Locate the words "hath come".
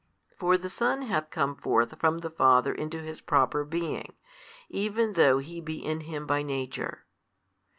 1.03-1.55